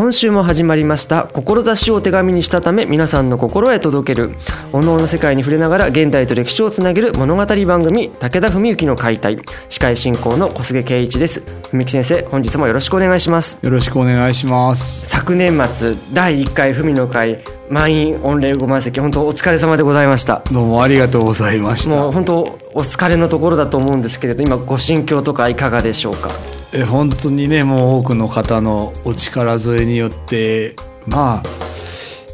[0.00, 4.34] 今週も始まりました志を手紙にしたため皆さんの心へ届ける
[4.72, 9.36] おのおの世界に触れながら現代と歴史をつなげる物語番組武田文幸の解体
[9.68, 11.42] 司会進行の小菅圭一です。
[11.70, 13.58] 文幸先生本日もよろしくお願いします。
[13.60, 15.06] よろしくお願いします。
[15.06, 17.38] 昨年末第1回文の会
[17.70, 20.42] 満員御礼ご満席本当お疲れ様でございました。
[20.50, 21.90] どうもありがとうございました。
[21.90, 26.32] もう本当お疲れのところだと思うんですけれど今ご心境とかいかがでしょうか？
[26.74, 30.74] え本当にねもう多くの方のお力添えによって
[31.06, 31.42] まあ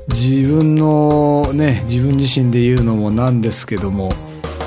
[0.08, 4.08] 自分のね自分自身で言うのもなんですけども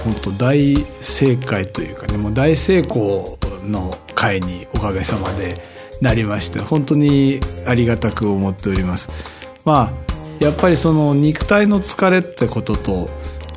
[0.04, 5.56] 本当大正解というかねもう大成功の会におかげさまで
[6.00, 9.09] なりまして本当にありがたく思っております。
[9.66, 10.08] まあ
[10.40, 13.09] やっぱりその肉体の疲れってことと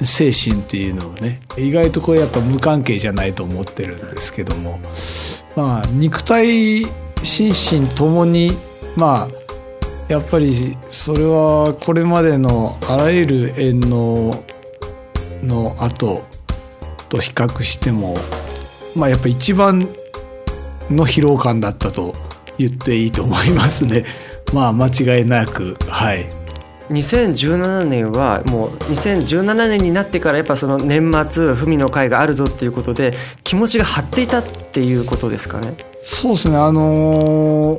[0.05, 4.81] 精神っていうのをね意外とこれやっぱ無関係じゃないと思ってるんですけども
[5.57, 6.85] まあ肉体
[7.23, 8.51] 心身ともに
[8.97, 9.29] まあ
[10.09, 14.33] やっぱりそれはこれまでのあらゆる縁の
[15.43, 16.25] の後
[17.09, 18.17] と比較しても
[18.97, 19.89] まあやっぱ一番
[20.91, 22.13] の疲労感だったと
[22.59, 24.05] 言っていいと思いますね。
[24.53, 26.42] まあ間違いなくはい
[26.91, 35.75] 2017年はもう2017年になってからやっぱその年末文の会があるぞっていうことで気持ちが張っていたっていうことですかね。
[36.03, 36.57] そうですね。
[36.57, 37.79] あのー、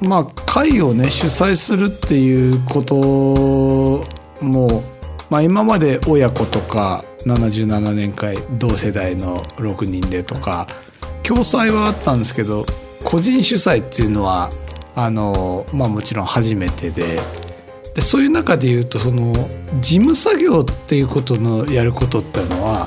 [0.00, 4.04] まあ会をね主催するっていうこと
[4.44, 4.82] も、
[5.28, 10.66] まあ、今まで親子とか77年会同世代の6人でとか
[11.22, 12.64] 共催はあったんですけど
[13.04, 14.50] 個人主催っていうのは
[14.94, 17.20] あのまあもちろん初めてで
[17.94, 19.32] でそういう中で言うとその
[19.80, 22.86] 事務作業っていうことのやることっていうのは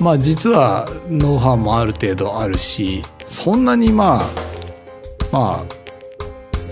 [0.00, 4.30] まあ実はノウハウもある程度あるしそんなにまあ
[5.32, 5.74] まあ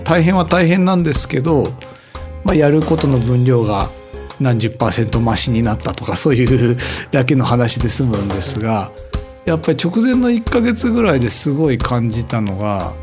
[0.04, 1.64] 大変は大変なんですけど、
[2.44, 3.88] まあ、やることの分量が
[4.40, 6.76] 何十パーセント増しになったとかそういう
[7.12, 8.90] だけの話で済むんですが
[9.44, 12.94] やっぱり直前の1ヶ月ぐらいですごい感じたのが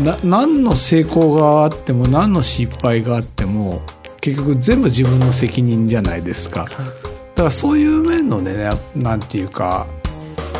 [0.00, 3.82] な何の成功があっても何の失敗があっても
[4.20, 6.64] 結局全部自分の責任じゃないですか。
[6.64, 9.86] だからそういう面のねなんていうか、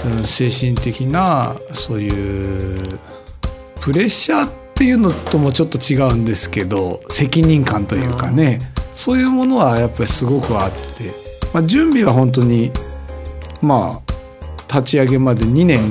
[0.05, 2.99] うん、精神的なそういう
[3.81, 8.59] プレッシャーっていうのともちょっと違うんですけど責任感というかね、
[8.95, 10.77] そういうものはやっぱりすごくあって、
[11.53, 12.71] まあ、準備は本当に
[13.61, 15.91] まあ立ち上げまで2年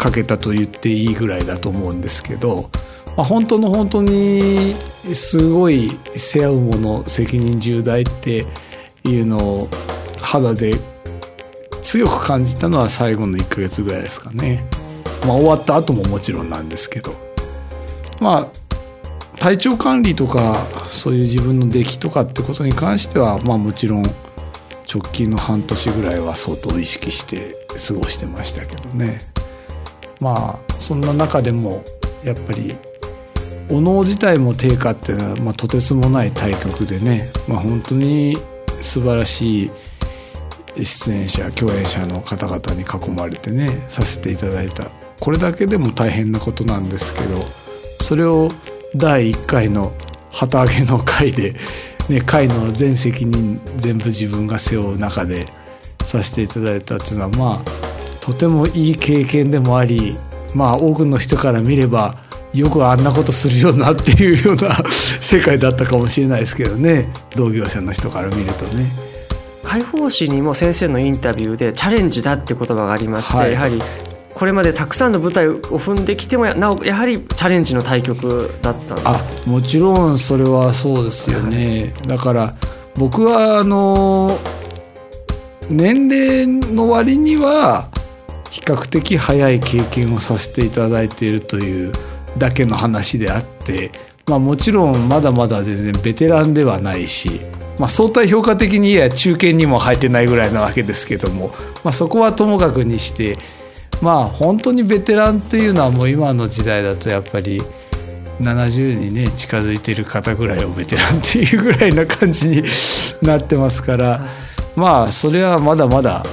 [0.00, 2.70] かけたと言っていいぐらいだと思うんですけど、
[3.16, 8.46] まあ、本当の本当にすごい背負うもの責任重大って
[9.04, 9.68] いうのを
[10.20, 10.72] 肌で
[11.82, 14.64] 強く感じたのは最後の1ヶ月ぐらいですかね。
[15.26, 17.14] まあ、終わった後ももちろんなんですけど
[18.20, 27.54] まあ体調管理とかそういう自分の出来とかってことに関してはまあもちろん直近の半年ぐらいは相当意識して
[27.86, 29.29] 過ごしてましたけどね。
[30.20, 31.82] まあそんな中でも
[32.24, 32.76] やっぱり
[33.70, 38.36] お能自体も定価っていうのは、まあ、とてつもない対局でね、まあ、本当に
[38.80, 39.70] 素晴らしい
[40.84, 44.90] 出演者共演者の方々に囲まれてねさせていただいた。
[45.20, 47.36] これだけでも大変なことなんですけど
[48.00, 48.48] それを
[48.96, 49.92] 第1回の
[50.30, 51.54] 旗揚げの会で、
[52.08, 55.46] ね、会の全責任全部自分が背負う中で
[56.06, 57.89] させていただいたっていうのはまあ
[58.22, 60.16] とてもいい経験でもあり
[60.54, 62.14] まあ多くの人から見れば
[62.52, 64.76] よくあんなことするよなっていうような
[65.20, 67.08] 世界だったかもしれないですけどね。
[67.36, 68.86] 同業者の人から見るとね。
[69.62, 73.80] 解放誌にも先生のインタビューでチャレンジだって言葉がありまして、はい、やはり
[74.34, 79.48] これまでたくさんの舞台を踏んできてもなおやはりチャレンジの対局だったんです。
[79.48, 82.54] あもちろんそれはそうですよね、だから
[82.96, 84.38] 僕はあの
[85.68, 87.88] 年齢の割には
[88.50, 91.92] 比較的早い経験をさせていただいているという
[92.36, 93.92] だけの話であって、
[94.26, 97.40] まあ、もちろんまだまだ全然ベテランではないし、
[97.78, 101.48] まあ、相対評価的に言えば中堅にも入ってないぐらいなわけですけども、
[101.84, 103.36] まあ、そこはともかくにして
[104.02, 107.60] まあ本当にベテランっていうのはもう今の時代だとやっぱり
[108.40, 112.62] 70にね近づいてる方ぐらいをベテランっていうぐらいな感じに
[113.22, 114.26] なってますから
[114.74, 116.24] まあそれはまだまだ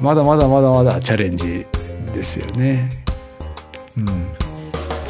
[0.00, 1.66] まだまだまだまだチャレンジ
[2.14, 2.88] ですよね。
[3.96, 4.06] うん。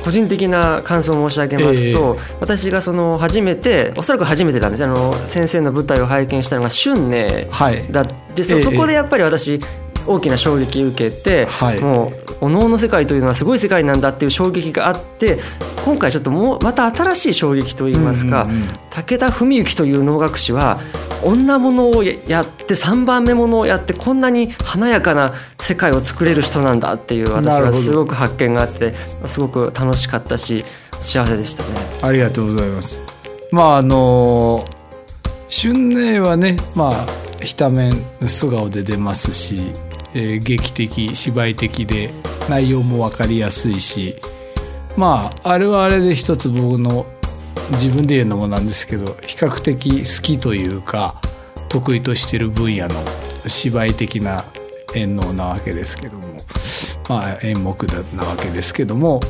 [0.04, 7.90] 個人的な感想を申し上げますと、私がその初めておそらく初めてなんですあの先生の舞台を拝見したのが春寧はい。
[7.90, 8.02] だ。
[8.02, 8.60] ってそええ。
[8.60, 9.60] そこでやっぱり私
[10.06, 15.38] 大きな衝撃を受けて、はいもうお能の世界というのはすごい世界なんだっていう衝撃があって
[15.86, 20.80] 今回ちょっともうまた新しい衝撃といいますか、うんうんうん武田文幸という能楽師は
[21.22, 28.94] 女物をやって3番目物をやってこんなに華やかな世界を作れる人なんだっていう私はすごく発見があって
[29.26, 30.64] すごく楽しかったし
[30.98, 31.68] 幸せでしたね。
[32.02, 33.02] ありがとうございます。
[33.52, 34.64] まああの
[35.50, 37.92] 春寧はねまあひた面
[38.24, 39.72] 素顔で出ますし、
[40.14, 42.10] えー劇的芝居的で
[42.48, 44.16] 内容も分かりやすいし
[44.96, 47.06] まああれはあれで一つ僕の
[47.72, 51.20] 自分で言うのもなんですけど比較的好きというか
[51.68, 52.94] 得意としてる分野の
[53.48, 54.44] 芝居的な
[54.94, 56.26] 演能なわけですけども。
[57.08, 59.20] まあ演目だなわけですけども。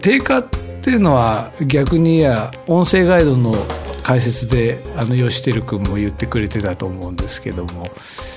[0.00, 0.44] 定価っ
[0.82, 3.54] ていうのは逆に言えば音声ガイドの
[4.04, 7.88] 解説であの吉輝君も言ってくれてたと思うんですけども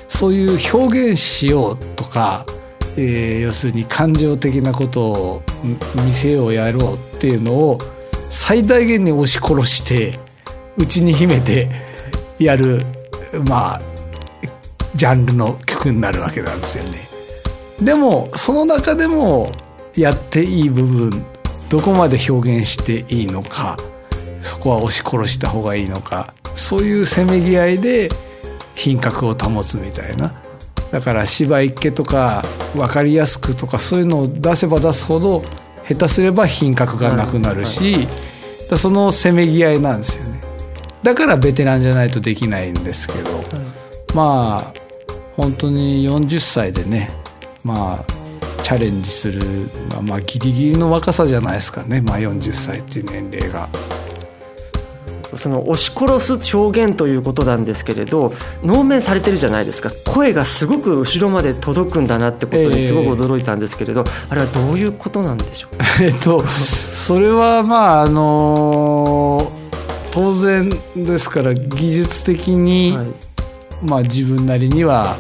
[0.07, 2.45] そういう表現しようとか、
[2.97, 5.43] えー要するに感情的なことを
[6.05, 7.77] 見せようやろうっていうのを
[8.29, 10.19] 最大限に押し殺して
[10.77, 11.69] 内に秘めて
[12.39, 12.85] やる
[13.47, 13.81] まあ
[14.95, 17.85] ジャンルの曲になるわけなんですよね。
[17.85, 19.51] でもその中でも
[19.95, 21.25] やっていい部分
[21.69, 23.77] どこまで表現していいのか
[24.41, 26.33] そこは押し殺した方がいいのか。
[26.55, 28.09] そういうせめぎ合いで
[28.75, 30.33] 品格を保つみたいな。
[30.91, 32.43] だから芝居っ気とか
[32.73, 35.43] 分かりやすくとかそういうのを出せば出すほど
[35.87, 38.07] 下手すれば品格がなくなるし、
[38.69, 40.41] だそのせめぎ合いなんですよね。
[41.03, 43.41] だからベテランじゃないとできないんですけど、
[44.15, 44.73] まあ
[45.35, 47.09] 本当に40歳でね
[47.63, 49.41] まあチャレンジする
[49.91, 53.69] まあまあギリギリの若さじゃないですかね、まあ、40歳っていう年齢が。
[55.37, 59.89] その押し殺す表現ということなんですけれど能面されてるじゃないですか。
[60.11, 65.77] 声がすごく後ろまで届くんだなってことにすごく驚いたんですけれど、あれはどういうことなんでしょう？
[65.77, 69.51] か えっとそれはまああの
[70.11, 73.07] 当然ですから技術的に、はい。
[73.83, 75.17] まあ自分なりには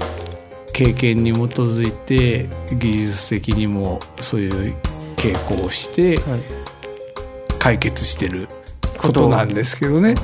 [0.73, 4.75] 経験に基づいて技術的にもそういう
[5.15, 6.39] 傾向をしてはい。
[7.59, 8.47] 解決してる
[9.07, 10.15] ことなんですけどね。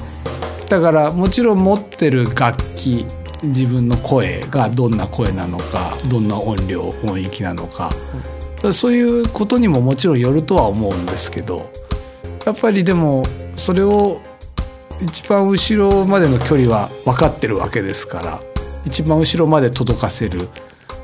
[0.70, 3.06] だからもちろん持ってる楽器
[3.44, 7.90] 自分の声がどんな声なのかどんな音量音域なのか。
[8.72, 11.70] そういうことにももちろんよるとは思うんですけど
[12.46, 13.24] やっぱりでも
[13.58, 14.22] それを
[15.02, 18.40] 一番後ろまでの距離は分かってるわけですから
[18.86, 20.48] 一番後ろまで届かせる、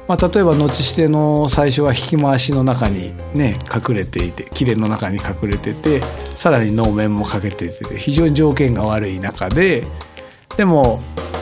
[0.10, 9.84] まあ、例えば後しての最初は引き回しの中にね隠れていて切れの中に隠れててさらに能面もかけてて非常に条件が悪い中で
[10.58, 11.00] でも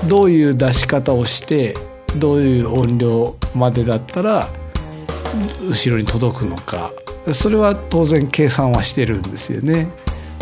[0.09, 1.75] どういう出し方をして
[2.19, 4.45] どういう音量までだったら
[5.69, 6.91] 後ろに届くのか
[7.31, 9.87] それは当然計算はしてるんですよね。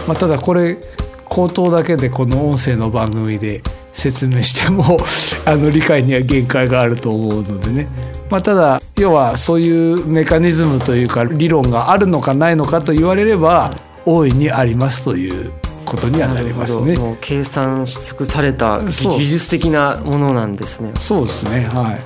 [0.08, 0.78] まあ、ただこれ
[1.26, 4.98] 口頭だけでこの音声の番組で説明しても
[5.46, 7.88] あの理解には限界があると思うのでね、
[8.30, 13.72] まあ、ただ要はそういうメカニズムというか理論があるのかないのかと言われれば
[14.06, 15.52] 大いにありますという
[15.86, 16.96] ことにはなりますね。
[16.98, 20.92] もう計算し尽くされた技術的なものなんですね。
[20.96, 21.70] そうですね。
[21.74, 22.00] はい。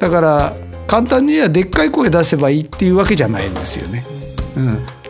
[0.00, 0.52] だから
[0.86, 4.04] 簡単に言えばでっかい声出せばいいっていうわけじゃないんですよね、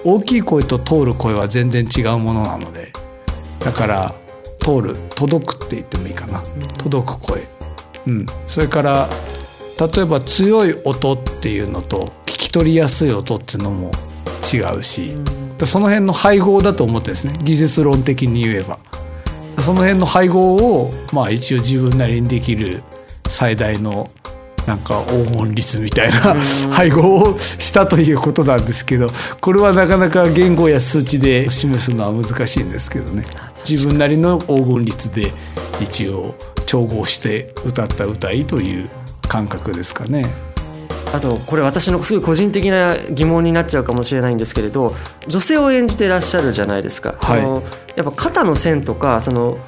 [0.04, 2.92] うん、大きい声と通る声は全然違うものなので。
[3.60, 4.14] だから
[4.58, 6.42] 通る届くって言ってもいいかな。
[6.78, 7.42] 届く声、
[8.06, 9.08] うん、それから
[9.94, 13.90] 例えば強い音っていうのと聞き取りやすい音っていうのも
[14.52, 15.12] 違うし、
[15.58, 17.34] でその辺の配合だと思ってですね。
[17.42, 18.78] 技術論的に言えば。
[19.60, 22.82] その辺の配合をまあ一応自分なりにできる
[23.28, 24.08] 最大の
[24.66, 26.36] なんか黄金率みたいな
[26.70, 29.08] 配合をしたということなんですけど
[29.40, 33.24] これはなかなか言語や数値で示すのは難しいんですけどね。
[33.68, 35.32] 自分なりの黄金率で
[35.80, 36.34] 一応
[36.66, 38.88] 調合して歌った歌いという
[39.32, 40.26] 感覚ですかね。
[41.14, 44.94] あとこれ私のすごい個人的な疑問になっちゃうかもしれないんですけれど
[45.26, 47.40] 女性を演じてらっしゃるじゃないですか、はい。
[47.40, 47.62] その
[47.96, 49.58] やっぱ肩の線とかその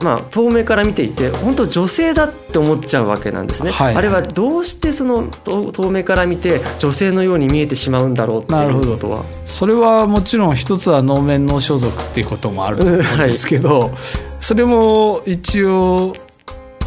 [0.00, 3.94] まあ遠目から見ていて本当女性だって思っちゃうわけなんですね、はい。
[3.94, 8.92] あれはどうしてその遠遠目から見て女性のように見えてしまうんだろうっていなるほど。
[8.92, 13.92] うことはそれはもちろん一つは能面脳所属っていうこともあるんですけど、
[14.40, 16.14] それも一応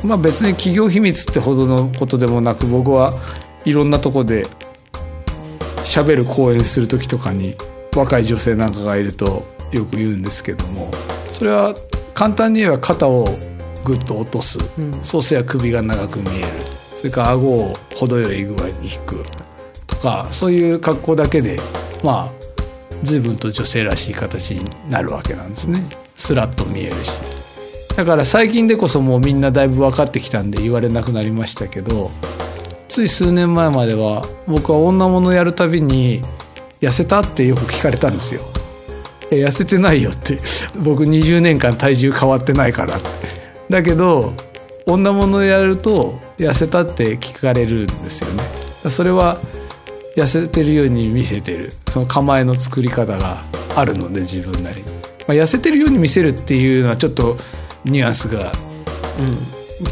[0.03, 3.13] まあ別に企業秘密ってほどのことでもなく僕は
[3.65, 4.45] いろんなとこで
[5.83, 7.55] 喋る講演する時とかに
[7.95, 10.91] 若い女性なんかがいるとよく言うんですけども
[11.31, 11.73] それは
[12.13, 13.25] 簡単に言えば肩を
[13.83, 14.91] グッと落とす、うん。
[15.03, 16.47] そうすれば首が長く見える。
[16.59, 19.23] それから顎を程よい具合に引く。
[19.85, 21.59] とかそういう格好だけで
[22.03, 22.33] まあ
[23.03, 25.81] 随分と女性らしい形になるわけなんですね。
[26.15, 27.46] スラッと見えるし
[27.97, 32.11] だから最近でこそもうみんなだいぶ分かってきたんで言われなくなりましたけど
[32.87, 36.21] つい数年前までは僕は女物やるたびに
[36.79, 38.41] 「痩せた?」ってよく聞かれたんですよ。
[39.31, 40.37] いや痩せてないよって
[40.77, 43.07] 僕20年間体重変わってないからって
[43.67, 44.33] だけど
[44.85, 48.43] 女物やると痩せたって聞かれるんですよね
[48.89, 49.37] それは
[50.15, 53.43] 痩せてるように見せてるその構えの作り方が
[53.75, 54.89] あるので自分なり、ま
[55.29, 57.35] あ、痩せてるように見せるっていうのはちょっと
[57.87, 58.51] ニュアンスが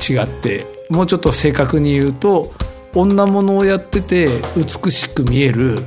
[0.10, 2.54] 違ってもうちょっと正確に言うと
[2.94, 5.78] 女物をやってて美しく見える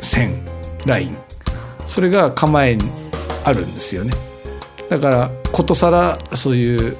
[0.00, 0.44] 線
[0.86, 1.18] ライン。
[1.86, 2.84] それが構えに
[3.44, 4.12] あるんですよね。
[4.88, 6.96] だからことさらそういう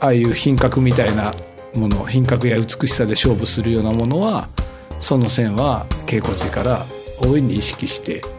[0.00, 1.32] ああいう品格みたいな
[1.74, 4.48] もの品格や美しさで勝負するようなものは
[5.00, 6.78] その線は稽古時から
[7.22, 8.33] 大いに意識して、うん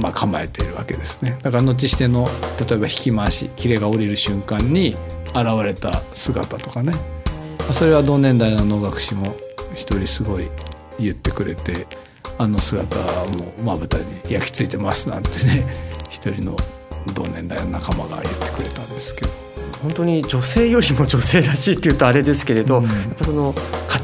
[0.00, 1.38] まあ、構えているわけですね。
[1.42, 2.28] だから後しての
[2.68, 4.96] 例えば引き回しキレが降りる瞬間に
[5.28, 6.92] 現れた姿とかね。
[7.60, 9.34] まあそれは同年代の能楽師も
[9.74, 10.48] 一人すごい
[10.98, 11.86] 言ってくれて
[12.38, 15.66] あの姿もまぶたに焼き付いてますなんてね。
[16.10, 16.56] 一人の
[17.14, 19.28] 同年代の仲間が言ってくれたんですけど。
[19.82, 22.84] 本当に女性よりも女性らしいっていうとあれですけれど、うん。
[22.84, 23.54] やっぱその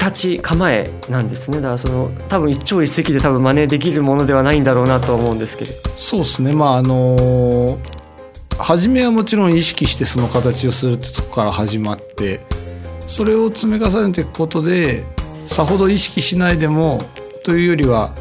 [0.00, 1.58] 形構えなんですね。
[1.58, 5.72] だからその多分一朝一夕で多分真似できるものではないんだろうなと思うんですけど。
[5.96, 6.52] そうですね。
[6.52, 7.78] まああの
[8.58, 12.40] 初めはもちろん意識してその形をするってとこから始まって
[13.06, 15.04] それを積み重ねていくことで
[15.46, 16.98] さほど意識しないでも
[17.44, 18.14] というよりは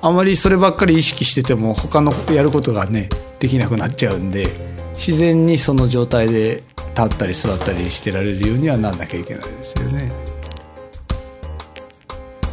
[0.00, 3.08] あまりそればっかり意識してても他のやることがね
[3.38, 4.46] できなくなっちゃうんで
[4.94, 6.62] 自然にその状態で
[6.94, 10.37] 立ったり座ったりしてられるようにはなんなきゃいけないですよね。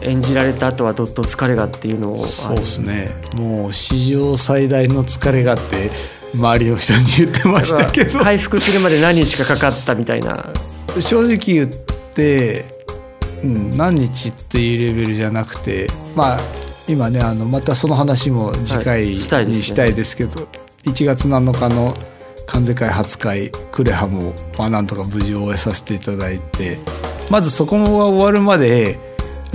[0.02, 3.10] 演じられた後はどっと疲れがっていうのをそうですね。
[3.36, 5.90] もう史上最大の疲れがあって
[6.36, 8.20] 周りの人に言ってましたけど。
[8.24, 10.52] 回復するまで何日かかかったみたいな。
[11.00, 12.66] 正直言って、
[13.44, 16.40] うん、何日っていうレベルじゃなくてまあ
[16.88, 19.58] 今ねあのまたその話も次回はいしたいですね。
[19.60, 20.48] にしたいですけど、
[20.86, 21.96] 1月7日の
[22.48, 26.78] 関西会初会クレハも、まあ、なんとか無事終えさせていただいて
[27.30, 29.00] まずそこが終わるまで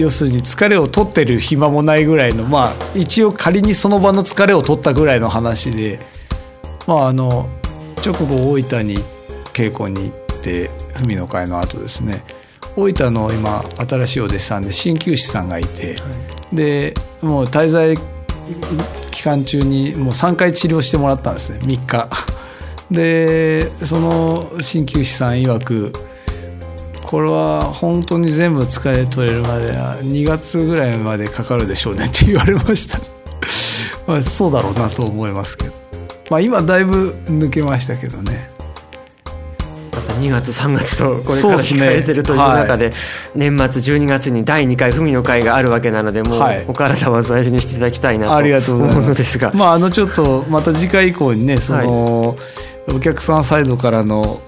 [0.01, 6.01] 要するに疲れを取ってる暇もないぐらいのまあ一応仮にその場の疲れを取ったぐらいの話で
[6.87, 7.49] まああの
[8.05, 8.97] 直後大分に
[9.53, 10.71] 稽古に行って
[11.03, 12.25] 文の会の後ですね。
[12.77, 15.97] 大分の今新しいお弟子さんで鍼灸師さんがいて、
[16.53, 17.97] でもう滞在
[19.11, 21.59] 期間中にもう3回治療してもらったんですね。
[21.59, 22.09] 3日。
[22.91, 25.93] でその鍼灸師さん曰く
[27.11, 33.01] これは本当に全部疲れ取れるまでは2月ぐらいまでかかるでしょうねって言われました。
[34.07, 35.73] まあそうだろうなと思いますけど。
[36.31, 38.49] まあ今だいぶ抜けましたけどね。
[39.91, 42.93] また2月3月とこれから控えてるという中で
[43.35, 46.65] 年末12月に第2回文の会があるわけなのでもうはい。
[46.69, 49.51] お体は大事にしていただきたいなとありがとうござい思うのまですすが。
[49.53, 52.37] まああのちょっとまた次回以降にねその、
[52.95, 54.41] お客さんサイドからの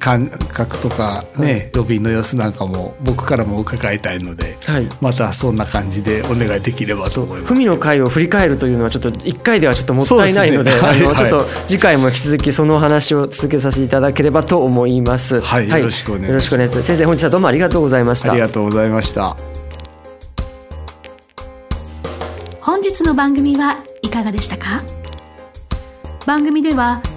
[0.00, 7.52] 感覚とかね、ロビーの様子なんかも僕からも伺いたいのではいまたそんな感じでお願いできればと思います。
[7.52, 15.40] 文の会を振り返るというのはちょっと1回ではちょっともったいないのでねはいあのちょっとは次回も引き続きそのお話を続けさせていただければと思います。
[15.40, 16.86] はいよろしくお願いしますよろしくお願いします。
[16.86, 18.32] 先生本日はどうもありがとうございました。
[18.32, 19.36] ありがとうございました。
[22.60, 24.82] 本日の番組はいかがでしたか？
[26.26, 27.02] 番組では